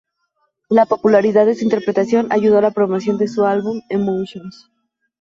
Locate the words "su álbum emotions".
3.27-4.71